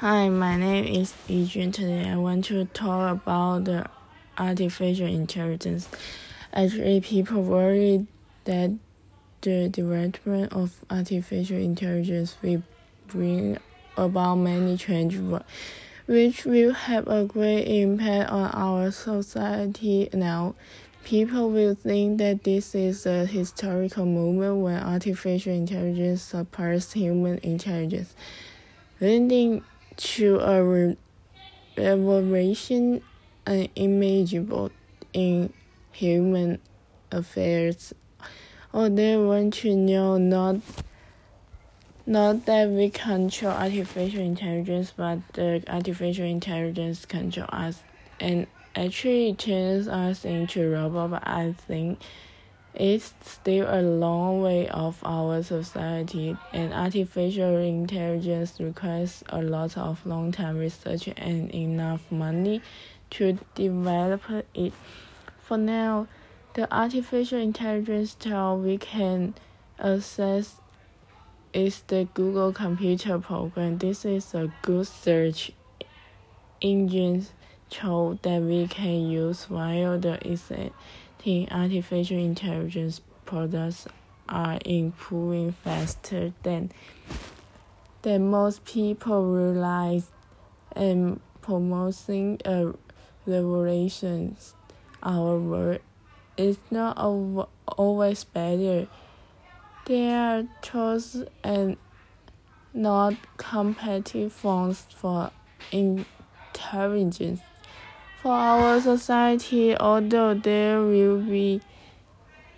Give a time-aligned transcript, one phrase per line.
[0.00, 1.72] Hi, my name is Yijun.
[1.72, 3.84] Today I want to talk about the
[4.38, 5.88] artificial intelligence.
[6.52, 8.06] Actually, people worry
[8.44, 8.78] that
[9.40, 12.62] the development of artificial intelligence will
[13.08, 13.58] bring
[13.96, 15.20] about many changes,
[16.06, 20.54] which will have a great impact on our society now.
[21.02, 28.14] People will think that this is a historical moment when artificial intelligence surpasses human intelligence,
[29.00, 29.64] leading
[29.98, 30.96] to a
[31.76, 33.02] revelation
[33.46, 34.70] unimaginable
[35.12, 35.52] in
[35.92, 36.60] human
[37.10, 37.92] affairs.
[38.72, 40.56] Or they want to know not
[42.06, 47.82] not that we control artificial intelligence, but the artificial intelligence control us
[48.18, 51.10] and actually turns us into robot.
[51.10, 52.00] But I think
[52.78, 60.04] it's still a long way off our society, and artificial intelligence requires a lot of
[60.06, 62.62] long-term research and enough money
[63.10, 64.22] to develop
[64.54, 64.72] it.
[65.38, 66.06] For now,
[66.54, 69.34] the artificial intelligence tool we can
[69.78, 70.56] access
[71.52, 73.78] is the Google Computer Program.
[73.78, 75.50] This is a good search
[76.60, 77.26] engine
[77.70, 83.86] tool that we can use while the existing artificial intelligence products
[84.28, 86.70] are improving faster than
[88.02, 90.10] than most people realize
[90.72, 92.72] and promoting a
[93.26, 94.36] revolution
[95.02, 95.80] our world
[96.36, 98.86] is not always better.
[99.86, 101.76] There are tools and
[102.72, 105.30] not competitive forms for
[105.72, 107.40] intelligence
[108.22, 111.60] for our society, although there will be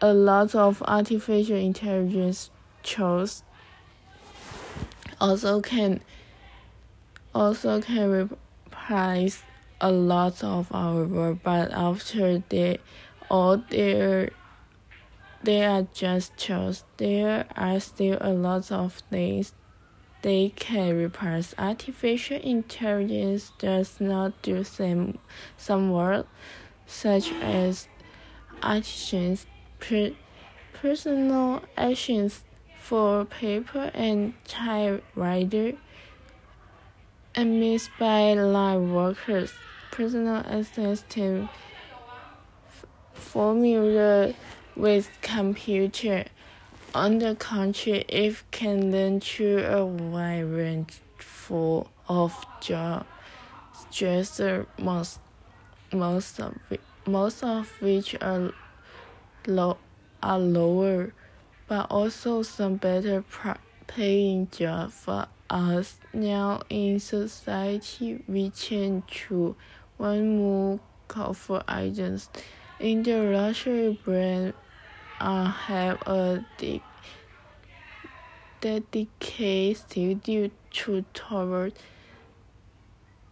[0.00, 2.50] a lot of artificial intelligence
[2.82, 3.42] tools,
[5.20, 6.00] also can
[7.34, 9.42] also can replace
[9.82, 12.78] a lot of our work, but after they
[13.30, 14.30] all there
[15.42, 16.84] they are just tools.
[16.96, 19.52] There are still a lot of things
[20.22, 21.54] they can replace.
[21.58, 25.18] Artificial intelligence does not do some,
[25.56, 26.26] some work,
[26.86, 27.88] such as
[28.62, 29.46] actions,
[29.78, 30.12] per,
[30.74, 32.44] personal actions
[32.78, 35.72] for paper and typewriter,
[37.36, 39.52] missed by live workers.
[39.90, 41.50] Personal assistant
[43.12, 44.34] formula
[44.76, 46.24] with computer
[46.94, 53.06] on the contrary, it can learn to a wide range full of jobs,
[54.78, 55.20] most,
[55.92, 56.54] most of
[57.06, 58.52] most of which are
[59.46, 59.78] low
[60.22, 61.12] are lower,
[61.66, 63.24] but also some better
[63.86, 68.22] paying jobs for us now in society.
[68.28, 69.56] We change to
[69.96, 70.80] one more
[71.34, 72.28] for agents
[72.78, 74.54] in the luxury brand
[75.20, 76.82] uh, have a de-
[78.60, 80.50] dedicated
[81.14, 81.72] toward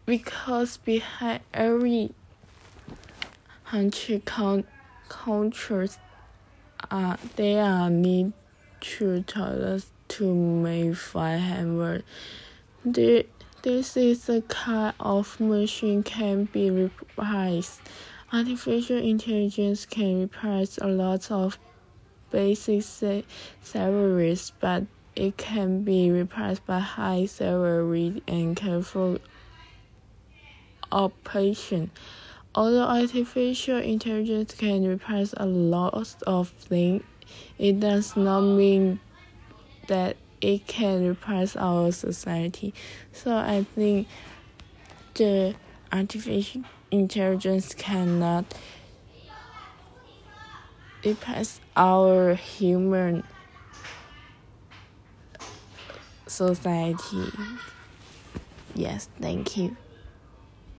[0.06, 2.10] because behind every
[3.66, 4.66] country count
[5.09, 5.99] counters
[6.91, 8.32] uh, there are need
[8.81, 12.05] to us to make five hundred.
[13.62, 17.81] This is a kind of machine can be replaced.
[18.32, 21.59] Artificial intelligence can replace a lot of
[22.31, 22.83] basic
[23.62, 24.84] salaries, but
[25.16, 29.19] it can be replaced by high salary and careful
[30.93, 31.91] operation.
[32.55, 35.94] Although artificial intelligence can replace a lot
[36.27, 37.03] of things,
[37.59, 39.00] it does not mean
[39.88, 42.72] that it can replace our society.
[43.12, 44.09] So I think
[45.15, 45.55] the
[45.93, 48.55] artificial intelligence cannot
[51.05, 53.25] replace our human
[56.27, 57.33] society.
[58.75, 59.77] Yes, thank you.